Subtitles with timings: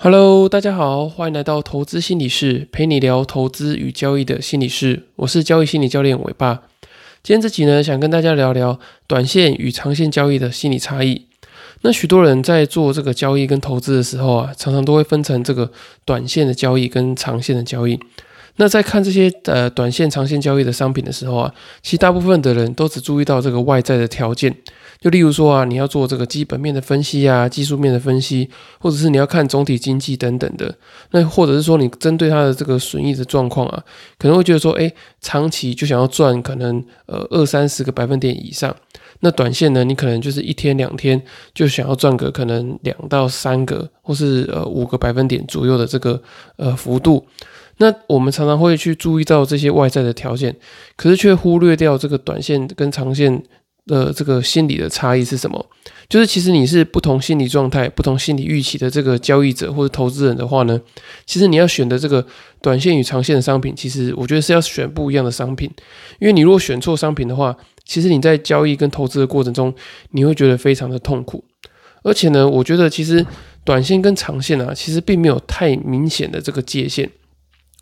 [0.00, 5.08] Hello，大家好，欢迎来到投资心理室，陪你聊投资与交易的心理室。
[5.16, 6.62] 我是交易心理教练伟爸。
[7.24, 11.26] 今天这集呢，想跟大家聊聊短线与长线交易的心理差异。
[11.80, 15.72] 那许多人在做这个交易跟投资的时候啊，常常都会分成这个
[16.04, 17.98] 短线的交易跟长线的交易。
[18.60, 21.52] 那在看这些呃短线、长线交易的商品的时候啊，
[21.82, 24.54] 其实大部分的人都只注意到这个外在的条件。
[25.00, 30.74] 就例如说啊，你要做这个基本面的分析啊，技术面的分析，或者是你要看总体经济等等的。
[31.12, 33.84] 那或者是说，你针对它的这个损益的状况啊，
[34.18, 38.74] 可能会觉得说，哎，长期就想要赚可能呃二三十个百分点以上。
[39.20, 41.20] 那短线呢，你可能就是一天两天
[41.54, 46.20] 就想要赚个可能两到三个，或是呃五个百分点左右的这个
[46.56, 47.24] 呃幅度。
[47.80, 50.56] 那我们常常会去注意到这些外在的条件，
[50.96, 53.40] 可是却忽略掉这个短线跟长线。
[53.88, 55.66] 的这个心理的差异是什么？
[56.08, 60.80] 就是其实你是不同心理状态、不同心理预期的这个交易者或者投资人的话呢，
[61.26, 62.24] 其实你要选的这个
[62.62, 65.70] 短线与长线的商品，其实我觉得是要选不一样的商品。
[66.20, 69.74] 因为你如果选错商品的话，其实你在交易跟投资的过程中，
[70.12, 71.44] 你会觉得非常的痛苦。
[72.04, 73.26] 而且呢，我觉得其实
[73.64, 77.10] 短线跟长线啊，其实并没有太明显的这个界限。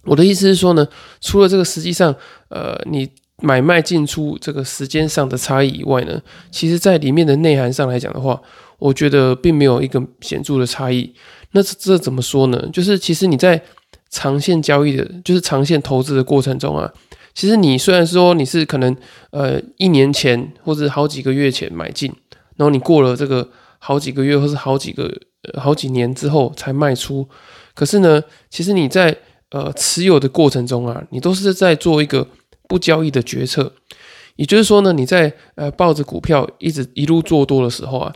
[0.05, 0.89] 我的意思是说呢，
[1.21, 2.15] 除了这个实际上，
[2.49, 3.09] 呃，你。
[3.43, 8.41] 买卖进出这个时间上的差异以外呢，其实在里面的内涵上来讲的话，
[8.79, 11.13] 我觉得并没有一个显著的差异。
[11.53, 12.67] 那这这怎么说呢？
[12.73, 13.63] 就是其实你在
[14.09, 16.91] 长线交易的，就是长线投资的过程中啊，
[17.35, 18.97] 其实你虽然说你是可能
[19.33, 22.11] 呃一年前或者好几个月前买进，
[22.57, 23.47] 然后你过了这个
[23.79, 25.13] 好几个月或是好几个
[25.59, 27.29] 好几年之后才卖出，
[27.75, 29.15] 可是呢，其实你在
[29.51, 32.27] 呃持有的过程中啊，你都是在做一个。
[32.69, 33.73] 不交易的决策，
[34.37, 38.13] 也就是说呢，你在呃抱着股票一直一路做多的时候啊，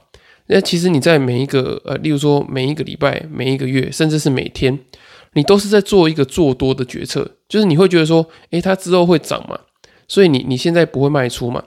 [0.49, 4.79] 那其实你在每一个呃，例如说每一个礼拜、每一个月，甚至是每天，
[5.35, 9.59] 你都是在做一个做多的决策，就是你会觉得说，诶，它之后会涨嘛，
[10.09, 11.63] 所以你你现在不会卖出嘛？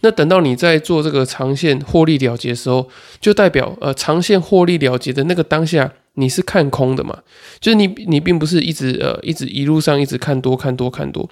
[0.00, 2.88] 那等到你在做这个长线获利了结的时候，
[3.20, 7.22] 就代表呃长线获利了结的那个当下，你是看空的嘛？
[7.60, 11.30] 就是你你并不是一直呃一直一路上一直看多看多看多。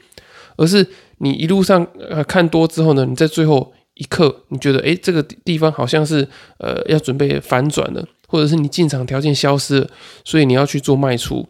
[0.57, 0.87] 而是
[1.19, 9.91] 你一路上呃看多之后呢，你在最后一刻你觉得诶这个地方好像是呃要准备反转了，或者是你进场条件消失了，
[10.25, 11.47] 所以你要去做卖出。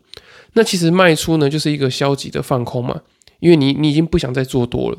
[0.55, 3.01] 那其实卖出呢就是一个消极的放空嘛，
[3.41, 4.99] 因为你你已经不想再做多了。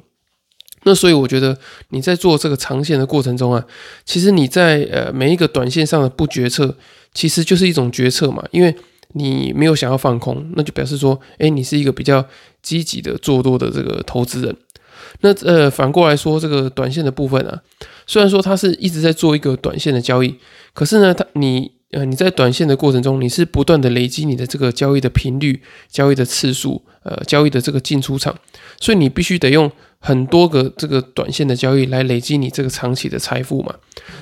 [0.83, 1.57] 那所以我觉得
[1.89, 3.65] 你在做这个长线的过程中啊，
[4.05, 6.77] 其实你在呃每一个短线上的不决策，
[7.13, 8.75] 其实就是一种决策嘛，因为。
[9.13, 12.23] 你没有想要放空，那就表示说，哎，你是一个比较
[12.61, 14.55] 积极的做多的这个投资人。
[15.21, 17.61] 那呃，反过来说，这个短线的部分啊，
[18.07, 20.35] 虽然说它是一直在做一个短线的交易，
[20.73, 28.37] 可是呢，它你呃你在短线的过程中，你是不断的累积你的这个交易的频率、交易的次数、呃交易的这个进出场，
[28.79, 29.71] 所以你必须得用。
[30.05, 33.73] 很多个这个短线的交易来累积你这个长期的财富嘛，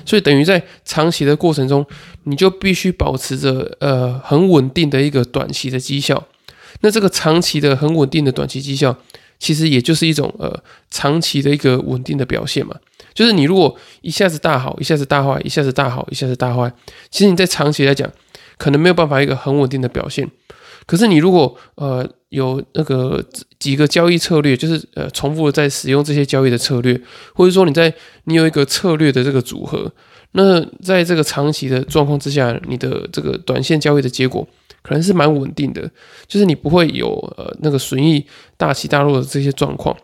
[0.06, 1.84] 所以等于在长期的过程中，
[2.26, 6.28] 你就必须保持着呃很稳定的一个短期的绩效。
[6.82, 8.96] 那这个长期的很稳定的短期绩效，
[9.42, 12.76] 其实也就是一种呃长期的一个稳定的表现嘛。
[13.16, 16.72] 就是你如果一下子大好，一下子大坏，一下子大好，一下子大坏，
[17.10, 18.10] 其实你在长期来讲，
[18.58, 20.30] 可能没有办法一个很稳定的表现。
[20.86, 23.24] 可是你如果呃有那个
[23.60, 27.00] 几个交易策略，就是呃重复的在使用这些交易的策略，
[27.34, 27.94] 或者说你在
[28.26, 29.92] 你有一个策略的这个组合，
[30.32, 34.48] 那在这个长期的状况之下，你的这个短线交易的结果
[34.82, 35.90] 可能是蛮稳定的，
[36.28, 38.26] 就是你不会有呃那个损益
[38.58, 39.96] 大起大落的这些状况。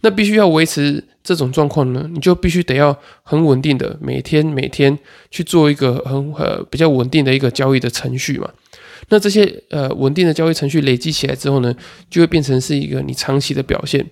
[0.00, 4.98] 那必须要维持这种状况呢，你就必须得要很稳定的每天每天
[5.30, 8.50] 去做一个很呃比较稳定的一个交易的程序嘛。
[9.08, 11.74] 那这些呃稳定的交易程序累积起来之后呢，
[12.10, 14.04] 就会变成是一个你长期的表现。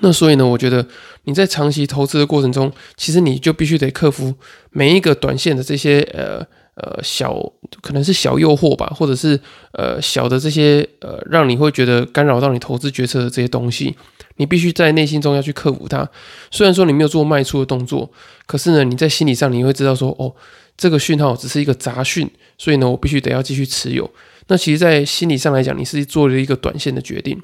[0.00, 0.84] 那所以呢，我觉得
[1.24, 4.34] 你在长期投资的过程中，其实你就必须得克服
[4.70, 6.44] 每一个短线的这些呃
[6.76, 7.34] 呃小
[7.82, 9.38] 可能是小诱惑吧，或者是
[9.72, 13.96] 呃小的这些呃让你会觉得干扰到你投资决策的这些东西，
[14.36, 16.08] 你必须在内心中要去克服它。
[16.50, 18.10] 虽然说你没有做卖出的动作，
[18.46, 20.34] 可是呢，你在心理上你会知道说哦。
[20.76, 22.28] 这个讯号只是一个杂讯，
[22.58, 24.10] 所以呢，我必须得要继续持有。
[24.48, 27.40] 那其实，在心理上来讲，你是做了一个短线的决定。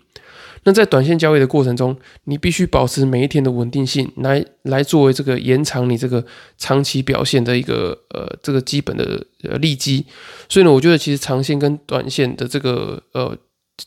[0.64, 6.22] 那在短线交易的过程中，你必须保持每一天的稳定性，来来作为这个延长你这个
[6.58, 10.04] 长期表现的一个呃这个基本的呃利基。
[10.48, 13.34] 所以呢，我觉得其实长线跟短线的这个呃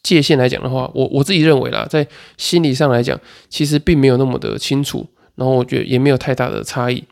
[0.02, 5.06] 界限来讲的话，我我自己认为啦，在心理上来讲，其实并没有那么的清楚，
[5.36, 7.04] 然后我觉得也没有太大的差异。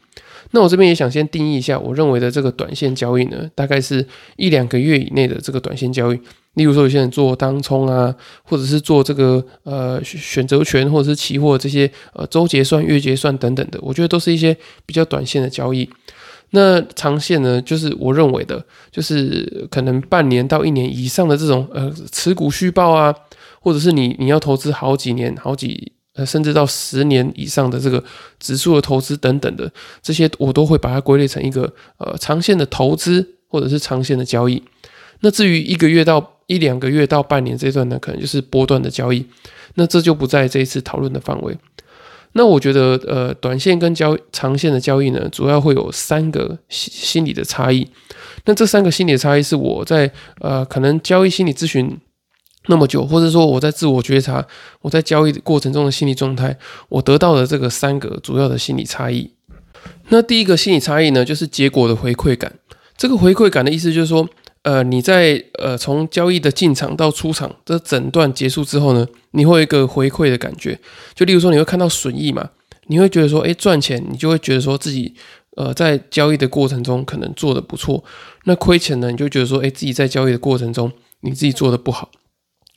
[0.53, 4.05] 那我这边也想先定义一下，我认为的这个短线交易呢，大概是
[4.37, 6.19] 一两个月以内的这个短线交易。
[6.55, 8.13] 例如说，有些人做当冲啊，
[8.43, 14.55] 或者是做这个呃选择权或者是期货这些呃周结算、月结算等等的，我觉得都是一些
[14.85, 15.89] 比较短线的交易。
[16.49, 18.61] 那长线呢，就是我认为的，
[18.91, 23.15] 就是可能半年到一年以上的这种呃持股续报啊，
[23.61, 28.03] 或者是你你要投资好几年、好几呃甚至到十年以上的这个
[28.37, 29.71] 指数的投资等等的
[30.01, 34.61] 这些，我都会把它归类成一个呃长线的投资或者是长线的交易。
[35.21, 36.19] 那至于一个月到
[36.51, 39.25] 一两个月到半年这段呢，可能就是波段的交易，
[39.75, 41.57] 那这就不在这一次讨论的范围。
[42.33, 47.87] 那我觉得，呃，短线跟交长线的交易呢，主要会有三个心心理的差异。
[48.43, 51.97] 那这三个心理的差异是我在呃可能交易心理咨询
[52.67, 54.45] 那么久，或者说我在自我觉察
[54.81, 56.57] 我在交易过程中的心理状态，
[56.89, 59.31] 我得到的这个三个主要的心理差异。
[60.09, 62.53] 那第一个心理差异呢，就是结果的回馈感。
[62.97, 64.27] 这个回馈感的意思就是说。
[64.63, 70.79] 呃，你在呃从交易的进场到出场这整段结束之后呢，你会有一个回馈的感觉。
[71.15, 72.51] 就例如说，你会看到损益嘛，
[72.85, 75.15] 你会觉得说，哎，赚钱，你就会觉得说自己
[75.55, 78.03] 呃在交易的过程中可能做的不错。
[78.43, 80.91] 那亏钱呢，你就觉得说，哎，自己在交易的过程中
[81.21, 82.11] 你自己做的不好。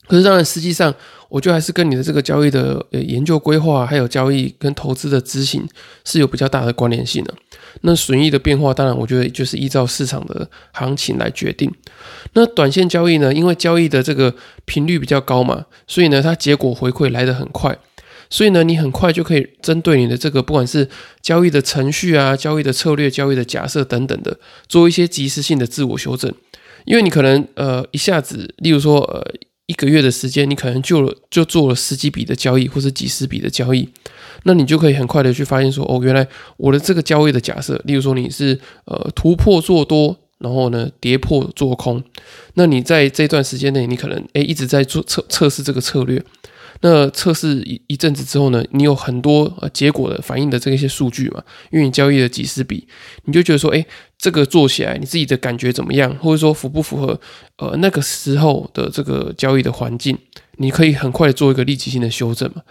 [0.06, 0.94] 可是当然，实际上，
[1.30, 5.66] 我觉得还是跟你的这个交易的呃研究规划，还有交易跟投资的执行
[6.04, 7.34] 是有比较大的关联性的。
[7.80, 11.72] 那损益的变化，当然我觉得就是依照市场的行情来决定。
[12.34, 14.34] 那短线交易呢，因为交易的这个
[14.66, 17.76] 频率比较高嘛，所以呢，它结果回馈来得很快，
[18.28, 20.86] 所以呢，你很快就可以针对你的这个不管是
[21.22, 26.32] 交易的程序啊、交易的策略、交易的假设等等的，做一些及时性的自我修正。
[26.84, 29.24] 因为你可能呃一下子，例如说呃。
[29.66, 33.88] 一个月的时间，你可能就了就做了十几笔的交易，或者几十笔的交易，
[34.42, 36.26] 那你就可以很快的去发现说，哦，原来
[36.56, 42.02] 我的这个交易的假设，例如说你是呃突破做多，然后呢跌破做空，
[42.54, 46.22] 那你在这段时间内，你可能诶一直在做测测试这个策略。
[46.80, 52.86] 那测试一一阵子之后呢，你有很多呃结果的反映的这一些数据嘛，因为你交易了几十笔，
[53.24, 53.86] 你就觉得说，哎，
[54.24, 57.20] 这个做起来你自己的感觉怎么样，或者说符不符合
[57.58, 60.16] 呃那个时候的这个交易的环境，
[60.56, 62.62] 你可以很快的做一个立即性的修正嘛。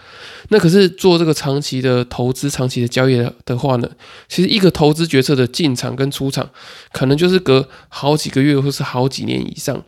[0.50, 3.88] 那可是做这个长期的投资、长期的交易的话呢，
[4.27, 6.50] 其实一个投资决策的进场跟出场，
[6.91, 9.83] 可能就是隔好几个月或是好几年以上。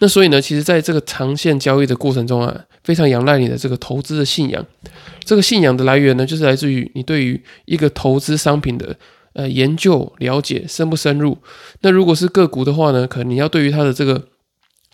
[0.00, 4.66] 那所以呢，其实在这个长线交易的过程中啊，非常仰赖你的这个投资的信仰。
[5.24, 8.96] 这个信仰的来源呢，就是来自于你对于一个投资商品的
[9.34, 11.38] 呃研究了解深不深入。
[11.82, 14.28] 那如果是个股的话呢，可能你要对于它的这个。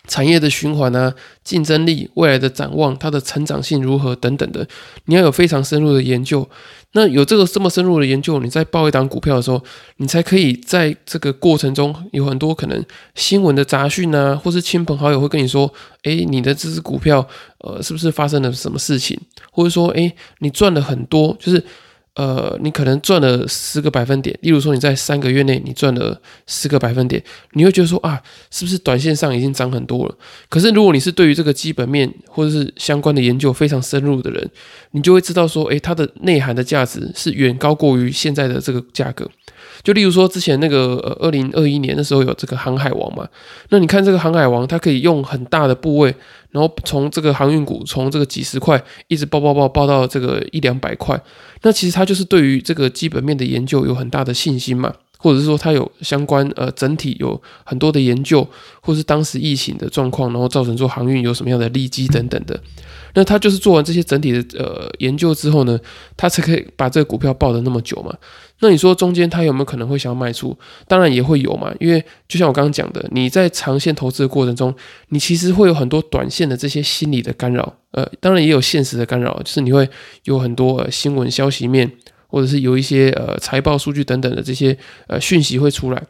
[0.09, 1.15] 产业的循环啊，
[1.45, 4.67] 竞争力、未来的展望、它的成长性如何等等的，
[5.05, 6.49] 你要有非常深入的研究。
[6.95, 9.63] 那有这个这么深入的研究，你在报一档股票的时候，
[9.99, 12.85] 你才可以在这个过程中有很多可能
[13.15, 15.73] 新闻的杂讯啊，或是亲朋好友会跟你说
[16.05, 17.25] ：“诶，你的这只股票，
[17.59, 19.21] 呃，是不是发生了什么事情？”
[19.53, 21.63] 或者说：“诶，你赚了很多。”就是。
[22.15, 27.23] 呃，你可能赚了十个百分点，例如说你在三个月内你赚了十个百分点，
[27.53, 28.21] 你会觉得说啊，
[28.51, 30.15] 是不是短线上已经涨很多了？
[30.49, 34.51] 可是如果你是对于这个基本面或者是相关的研究非常深入的人，
[34.91, 39.31] 你就会知道说，诶，它的内涵的价值是远高过于现在的这个价格。
[39.83, 43.27] 就例如说，之前那个呃，二零二一年的时候有这个航海王嘛，
[43.71, 46.15] 那你看这个航海王，它可以用很大的部位，
[46.51, 51.19] 然后从这个航运股从这个几十块一直爆爆爆爆到这个一两百块，
[51.63, 58.47] 那其实它就是对于这个基本面的研究有很大的信心嘛，或者是说它有相关呃整体有很多的研究，
[58.83, 62.61] 或是当时疫情的状况，然后造成做航运有什么样的利基等等的。
[63.15, 65.77] 那他就是做完这些整体的呃研究之后呢，
[66.17, 68.15] 他才可以把这个股票抱得那么久嘛。
[68.61, 70.57] 那你说中间他有没有可能会想要卖出？
[70.87, 74.75] 当然也会有嘛，因为就像我刚刚讲的，你在长线投资的过程中，
[75.09, 79.89] 你其实会有很多短线的这些心理的干扰，呃，当然也有现实的干扰，就是你会
[80.25, 81.91] 有很多呃新闻消息面，
[82.27, 84.77] 或者是有一些呃财报数据等等的这些
[85.09, 86.03] 呃讯息会出来。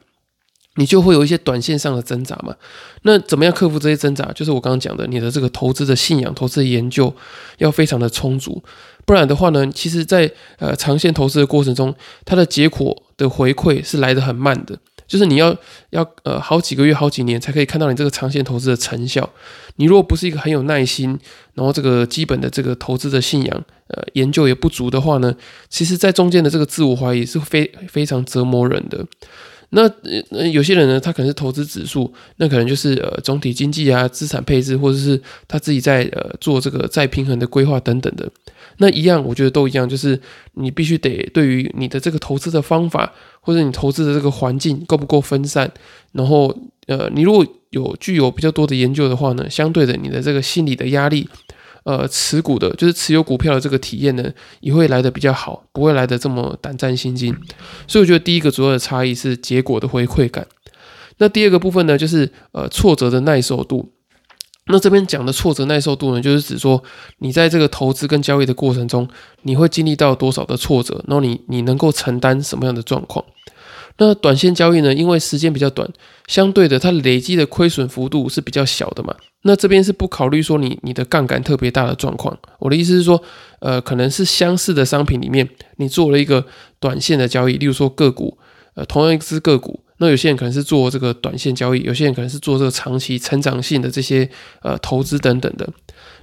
[0.76, 2.54] 你就会有一些短线上的挣扎嘛？
[3.02, 4.24] 那怎么样克服这些挣扎？
[4.32, 7.12] 就是我刚刚讲的，你的这个投资的信仰、投资的研究
[7.58, 8.62] 要非常的充足，
[9.10, 11.92] 不然的话呢，其实，在呃长线投资的过程中，
[12.24, 14.78] 它的结果的回馈是来得很慢的。
[15.08, 15.52] 就是你要
[15.90, 19.28] 要呃好几个月、好几年才可以看到你这个长线投资的成效。
[19.74, 21.18] 你如果不是一个很有耐心，
[21.54, 25.34] 然后这个基本的这个投资的信仰呃研究也不足的话呢，
[25.68, 29.04] 其实在中间的这个自我怀疑是非非常折磨人的。
[29.70, 29.82] 那
[30.30, 38.30] 呃有些人呢，他可能是投资指数，那可能就是呃总体经济啊、资产配置，或者是他自己在呃做这个再平衡的规划等等的。
[38.78, 40.18] 那一样，我觉得都一样，就是
[40.54, 45.70] 你必须得对于你的这个投资的方法，或者你投资的这个环境够不够分散，
[46.12, 51.28] 然后呃，你如果有具有比较多的研究的话呢，相对的你的这个心理的压力，
[51.84, 57.34] 呃，持股的，就是持有股票的这个体验呢，也会来的比较好，不会来的这么胆战心惊。
[57.86, 60.46] 所以我觉得第一个主要的差异是结果的回馈感。
[61.18, 63.92] 那第二个部分呢，就是呃挫折的耐受度。
[64.66, 66.82] 那这边讲的挫折耐受度呢，就是指说
[67.18, 69.08] 你在这个投资跟交易的过程中，
[69.42, 73.24] 你会经历到多少的挫折，然后你你能够承担什么样的状况。
[73.98, 75.88] 那短线交易呢，因为时间比较短，
[76.26, 79.14] 相对的它累积的亏损幅度是比较小的嘛。
[79.42, 82.38] 那这边是不考虑说你你的杠杆特别大的状况。
[82.58, 83.22] 我的意思是说，
[83.60, 86.44] 呃，可能是相似的商品里面，你做了一个
[86.78, 88.38] 短线的交易，例如说个股，
[88.74, 89.80] 呃，同样一只个股。
[89.98, 94.26] 那有些人可能是做这个短线交易，有些人可能是做这个长期成长性的这些
[94.62, 95.68] 呃投资等等的。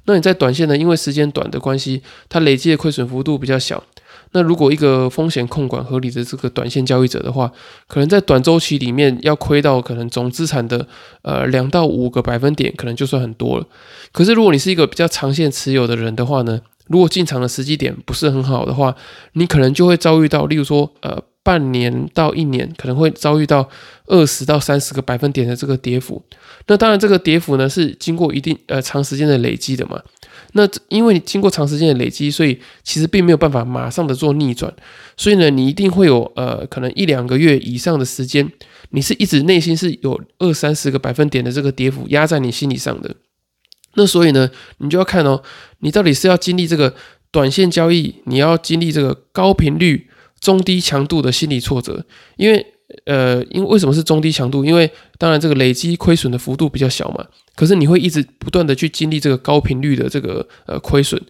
[0.06, 3.84] 那你在短线呢，因为时间短的关系，它累积的亏损幅度比较小。
[4.32, 7.52] 那如果一个风险控管合理的这个短线交易者的话，
[7.88, 10.88] 可能在短周期里面要亏到可能总资产的
[11.22, 13.66] 呃两到五个百分点，可能就算很多了。
[14.12, 18.96] 可是如果你是一个比较长线持有的人的话呢，如果进场的时机点不是很好的话，
[19.34, 21.24] 你可能就会遭遇到，例如说呃。
[21.48, 23.70] 半年到一年可能会遭遇到
[24.08, 26.22] 二十到三十个百分点的这个跌幅，
[26.66, 29.98] 那当然这个跌幅呢是经过一定呃长时间的累积的嘛。
[30.54, 34.74] 那因为你经过长时间的累积，所以其实并没有办法马上的做逆转，
[35.16, 38.52] 所以呢你一定会有呃可能一两个月以上的时间，
[38.92, 43.16] 你是一直内心是有二三十个百分点的这个跌幅压在你心理上的。
[43.96, 45.42] 那所以呢你就要看哦，
[45.80, 46.96] 你到底是要经历这个
[47.32, 50.08] 短线交易，你要经历这个高频率。
[50.40, 52.64] 中低强度的心理挫折，因为
[53.06, 54.66] 呃，因为为什么是中低强度？
[54.66, 57.26] 因为当然这个累积亏损的幅度比较小嘛，
[57.56, 61.22] 可是你会一直不断的去经历这个高频率的这个呃亏损。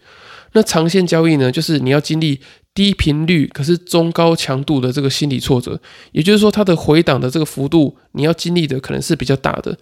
[0.54, 2.40] 那长线交易呢，就是你要经历
[2.74, 5.80] 低频率可是中高强度的这个心理挫折，
[6.14, 9.78] 也就是说它的回档的这个幅度，你要经历的可能是比较大的。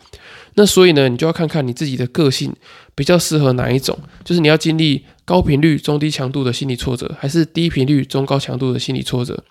[0.56, 2.54] 那所以呢，你就要看看你自己的个性
[2.96, 9.44] 比较适合哪一种，就是你要经历高频率、中低强度的心理挫折，还是低频率、中高强度的心理挫折。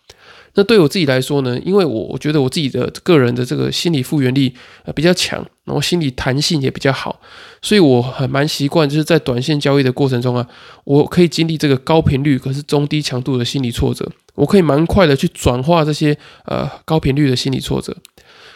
[0.55, 7.21] 那对我自己来说呢，因为我我觉得我自己的个人的这个心理复原力呃比较强，然后心理弹性也比较好，
[7.61, 10.47] 所以我很蛮习惯就是在短线交易的过程中啊，
[10.85, 17.97] 我可以经历这个高频率可是中低强度的心理挫折，我可以蛮快的去转化这些呃高频率的心理挫折。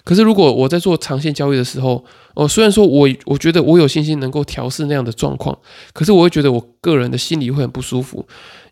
[0.05, 2.03] 可是，如果我在做长线交易的时候，
[2.33, 5.59] 哦，虽然说我我觉得我有信心能够调试那样的状况，
[5.93, 8.27] 可是我会觉得我个人的心理会很不舒服，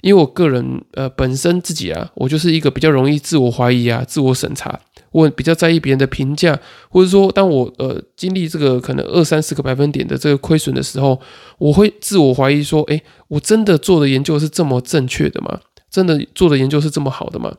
[0.07, 4.79] 因为我个人呃本身自己啊，我就是一个比较容易自我怀疑啊、自我审查，
[5.11, 6.57] 我比较在意别人的评价，
[6.89, 11.21] 或者说当我呃经历这个可能二三十个百分点的这个亏损的时候，
[11.59, 15.59] 我会自我怀疑说，哎，我真的做的研究是这么正确的吗？
[15.91, 17.53] 真的做的研究是这么好的吗？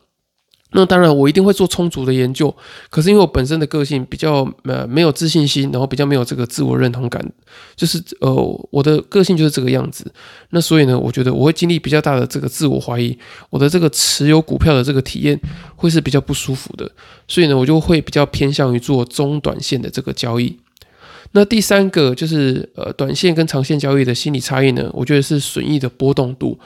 [0.71, 2.53] 那当然，我一定会做充足的研究。
[2.89, 7.25] 可是因为我本身的个性比较呃没有自信心，然后比较没有这个自我认同感，
[7.77, 8.29] 就是呃
[8.69, 10.11] 我的个性就是这个样子。
[10.49, 13.17] 那所以呢，我觉得我会经历比较大的这个自我怀疑，
[13.49, 15.39] 我的这个持有股票的这个体验
[15.77, 16.91] 会是比较不舒服的。
[17.29, 20.59] 所以呢，我就会比较偏向于做中短线的这个交易。
[21.31, 26.59] 那第三个就是呃短线跟长线交易的心理差异呢，我觉得是损益的波动度。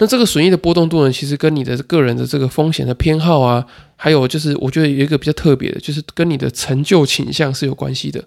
[0.00, 3.64] 那这个损益的波动度呢，其实跟你的个人的这个风险的偏好啊，
[3.96, 8.24] 还有就是我觉得有一个比较特别的，就是跟你的成就倾向是有关系的。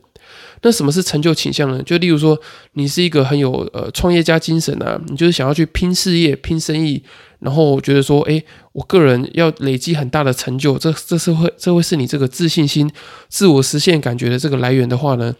[0.62, 1.82] 那什么是成就倾向呢？
[1.84, 2.40] 就例如说，
[2.74, 7.02] 你是一个很有呃创业家精神啊，你就是想要去拼事业、拼生意，
[7.40, 12.90] 然后觉得说，哎，我个人要累积很大的成就，这这是会这会是你这个自信心、
[13.30, 15.36] 自我实现感觉的这个来源的话呢？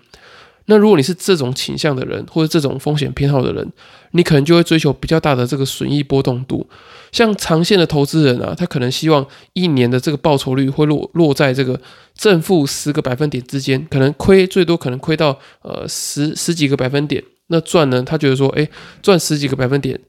[0.66, 3.70] 那如果你是这种倾向的人，或者这种风险偏好的人，
[4.12, 6.68] 你可能就会追求比较大的这个损益波动度。
[7.12, 11.80] 像长线的投资人啊，他可能希望一年的这个报酬率会落落在这个
[12.16, 18.68] 正负十个百分点之间，可能亏最多可能亏到呃十十几个百分点，那赚呢，他觉得说，哎，
[19.02, 20.00] 赚十几个百分点。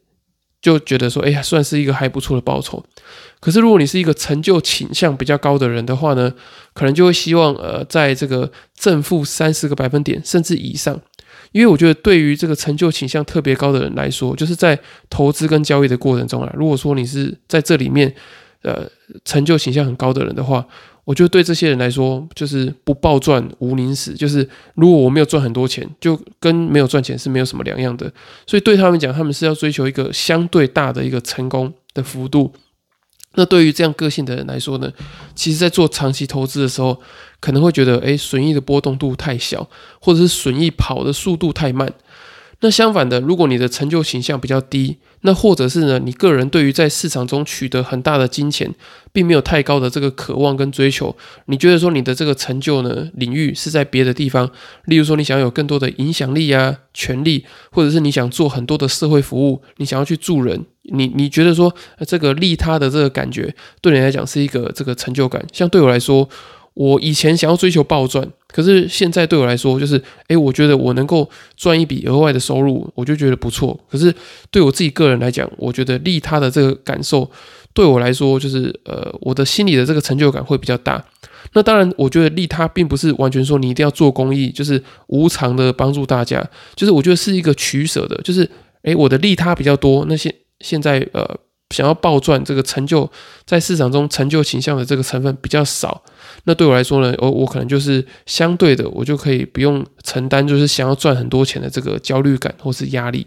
[0.65, 2.83] 就觉得说，哎呀，算是一个还不错的报酬。
[3.39, 6.33] 可是，如果你是一个成就倾向比较高的人的话呢，
[6.73, 10.99] 可能就会希望，呃，在这个正负三十个百分点甚至以上。
[11.53, 14.79] 因为我觉得，对于这个成就倾向特别高的人来说，就是在
[15.11, 18.15] 投资跟交易的过程中啊，如果说你是在这里面，
[18.65, 18.91] 呃，
[19.25, 20.67] 成就形象很高的人的话。
[21.05, 24.15] 我觉得对这些人来说，就是不暴赚无宁死。
[24.15, 28.11] 就是如果我没有赚很多钱，就跟没有赚钱是没有什么两样的。
[28.47, 32.55] 所以对他们讲，他们是要追求一个相对大的一个成功的幅度。
[33.35, 34.91] 那对于这样个性的人来说呢，
[35.35, 36.99] 其实在做长期投资的时候，
[37.39, 39.69] 可能会觉得，诶，损益的波动度太小，
[40.01, 41.93] 或者是损益跑的速度太慢。
[42.65, 48.75] 那相反的，如果你的成就形象比较低，那或者是呢，你个人对于在市场中取得很大的金钱，
[49.13, 54.51] 并没有太高的这个渴望跟追求，你觉得说你的这个成就呢领域是在别的地方，
[54.87, 61.71] 例如说你想要有更多的影响力啊、权利，或者是你想做很多的社会服务，你想要去助人，你你觉得说
[62.07, 66.27] 这个利他的这个感觉，对你来讲是一个这个成就感，像对我来说。
[66.77, 73.77] 我以前想要追求暴赚，可是现在对我来说，就是诶，我觉得我能够赚一笔额外的收入，我就觉得不错。
[73.91, 74.15] 可是
[74.53, 77.29] 对我自己个人来讲，我觉得利他的这个感受，
[77.73, 81.05] 对我来说，就是呃，我的心里的这个成就感会比较大。
[81.55, 88.49] 那当然，我觉得利他并不是完全说你一定要做公益，就是无偿的帮助大家，就是我觉得是一个取舍的，就是
[88.83, 91.37] 诶，我的利他比较多，那些现在呃。
[91.71, 93.11] 想要暴赚这个成就，
[93.45, 96.03] 在市场中成就倾向的这个成分比较少，
[96.45, 103.27] 那对我来说呢，我我可能就是相对的，我就可以不用承担就是想要赚很多钱的这个焦虑感或是压力。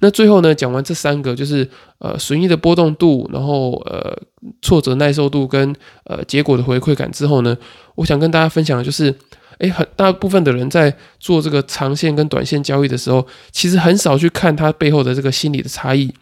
[0.00, 4.16] 那最后呢，讲完这三个，就是呃损益的波动度，然后呃
[4.62, 5.74] 挫折耐受度跟
[6.04, 7.56] 呃结果的回馈感之后呢，
[7.96, 9.12] 我想跟大家分享的就是，
[9.58, 16.14] 诶，很大部分的人在做这个长线跟短线交易的时候，其实很少去看它背后的这个心理的差异。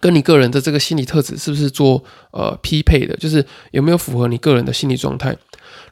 [0.00, 2.02] 跟你个人的这个心理特质是不是做
[2.32, 3.14] 呃匹配的？
[3.18, 5.36] 就是有没有符合你个人的心理状态？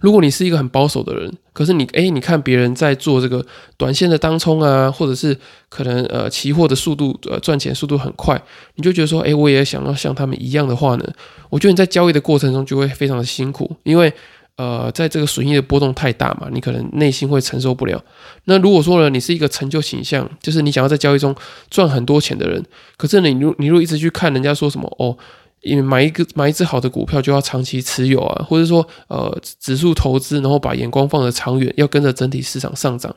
[0.01, 3.45] 如果你是一个很保守的人，可是你诶，你看别人在做这个
[3.77, 5.37] 短线的当冲啊，或者是
[5.69, 8.41] 可能呃期货的速度呃赚钱速度很快，
[8.77, 11.05] 你就觉得说诶，我也想要像他们一样的话呢？
[11.51, 14.13] 我觉得你在交易的过程中就会非常的辛苦，因为。
[14.59, 18.05] 呃，在这个损益的波动太大嘛，你可能内心会承受不了。
[18.47, 21.33] 那如果说呢，你是一个成就倾向，就是你想要在交易中
[21.71, 22.61] 赚很多钱的人，
[22.97, 25.17] 可是你如你如果一直去看人家说什么哦，
[25.63, 33.15] 你买一个买一只好的股票就要长期持有啊，或者说呃指数投资，然后把眼光放得长远，要跟着整体市场上涨。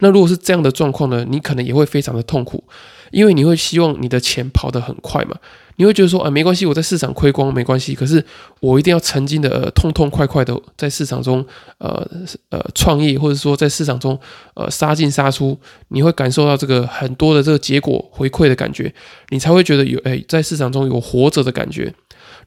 [0.00, 2.64] 那如果是这样的状况呢，你可能也会非常的痛苦，
[3.12, 5.36] 因为你会希望你的钱跑得很快嘛。
[5.80, 8.22] 你会觉得说啊，没关系，我在市场亏光没关系，可是
[8.60, 11.42] 我一定要曾经的痛痛快快的在市场中
[11.78, 12.06] 呃
[12.50, 14.20] 呃创业，或者说在市场中
[14.52, 15.58] 呃杀进杀出，
[15.88, 18.92] 你会感受到这个很多的这个结果回馈的感觉，
[19.30, 21.90] 你才会觉得有哎在市场中有活着的感觉。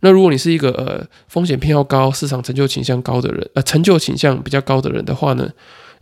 [0.02, 5.50] 那如果你是一个呃风险偏好高、市场成就倾向高的人，呃成就倾向比较高的人的话呢，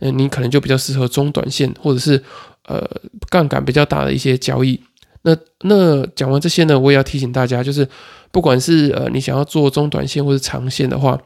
[0.00, 2.22] 嗯，你可能就比较适合中短线或者是
[2.66, 2.86] 呃
[3.30, 4.78] 杠杆比较大的一些交易。
[5.22, 7.86] 那那讲完这些呢，我也要提醒大家，就是
[8.30, 11.18] 不管是呃你想要做中短线或者长线的话，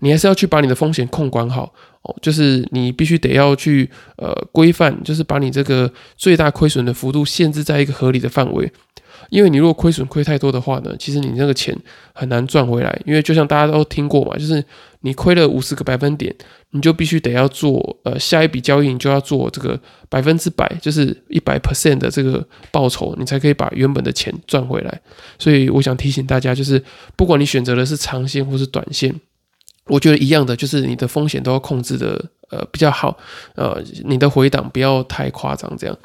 [0.00, 8.70] 你还是要去把你的风险控管好哦，就是你必须得要去呃规范，就是把你这个最大亏损的幅度限制在一个合理的范围。
[9.30, 11.76] 因为你如果亏损亏太多的话呢，其实你那个钱
[12.12, 13.00] 很难赚回来。
[13.06, 14.62] 因为就像大家都听过嘛，就是
[15.02, 16.34] 你亏了五十个百分点，
[16.70, 25.00] 你就必须得要做呃下一笔交易，你就要做这个百分之百，就是一百 percent 的这个报酬，你才可以把原本的钱赚回来。
[25.38, 26.82] 所以我想提醒大家，就是
[27.16, 29.14] 不管你选择的是长线或是短线，
[29.86, 33.18] 我觉得一样的，就是你的风险都要控制的呃比较好，
[33.56, 35.98] 呃你的回档不要太夸张，这样。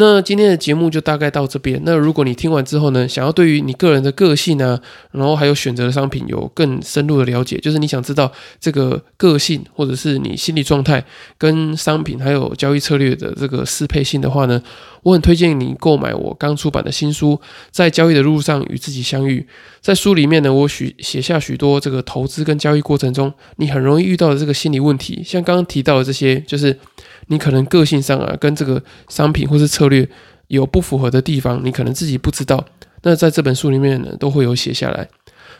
[0.00, 1.78] 那今天的节目就大概到这边。
[1.84, 4.80] 那如果你听完之后呢，想要对于你个人的个性呢，
[5.12, 11.04] 然后还有选择的商品有更深入的了解，就是你想知道这个个性或者是你心理状态
[11.36, 14.62] 跟商品还有交易策略的这个适配性的话呢，
[15.02, 17.32] 我很推荐你购买我刚出版的新书
[17.70, 19.40] 《在交易的路上与自己相遇》。
[19.82, 26.78] 在书里面呢，我许写下许多这个投资跟交易过程中你很容易遇到的这个心理问题，像刚刚提到的这些，就是。
[27.26, 30.08] 你可能个性上啊，跟这个商品或是策略
[30.46, 32.64] 有不符合的地方，你可能自己不知道。
[33.02, 35.06] 那在这本书里面呢，都会有写下来。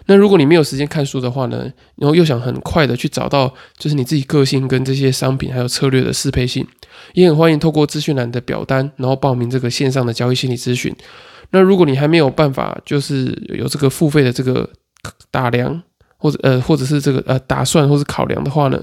[0.06, 6.66] 那如果你没有时间看书的话呢，然后又想很快的去找到就是你自己个性跟这些商品还有策略的适配性，
[7.12, 10.94] 也很欢迎透过资讯栏的表单，然后报名这个线上的交易心理咨询。
[11.50, 14.68] 那如果你还没有办法就是有这个付费的这个
[15.30, 15.82] 打量，
[16.20, 18.80] 或者呃或者是这个呃打算或是考量的话呢？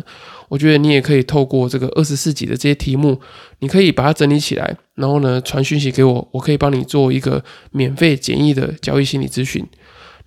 [0.49, 3.19] 我觉得你也可以透过这个二十四集的这些题目，
[3.59, 9.65] 你可以把它整理起来，然后呢传讯息给我，我可以帮你做一个免费简易的交易心理咨询。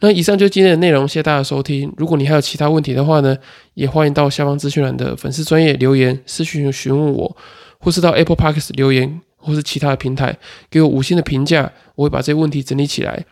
[0.01, 1.90] 那以上就是今天的内容，谢谢大家收听。
[1.96, 3.37] 如果你还有其他问题的话呢，
[3.75, 7.37] 也欢迎到下方资讯栏的粉丝专业留言私讯询问我，
[7.79, 10.37] 或是到 Apple Parks 留言，或是其他的平台
[10.70, 13.25] 给我五星的评价，我会把这些问题整理起来。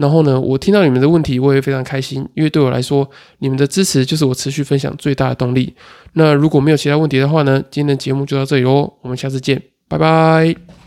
[0.00, 3.08] 然后呢，我听到你们的问题，我也非常开心，因为对我来说，
[3.38, 5.74] 你们的支持就是我持续分享最大的动力。
[6.14, 10.79] 那如果没有其他问题的话呢，今天的节目就到这里喽，我们下次见，拜拜。